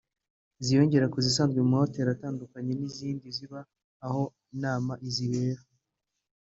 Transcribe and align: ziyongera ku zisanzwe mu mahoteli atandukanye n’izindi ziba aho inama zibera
ziyongera 0.63 1.11
ku 1.13 1.17
zisanzwe 1.25 1.57
mu 1.61 1.69
mahoteli 1.73 2.09
atandukanye 2.15 2.71
n’izindi 2.75 3.27
ziba 3.37 3.59
aho 4.05 4.23
inama 4.55 4.93
zibera 5.13 5.63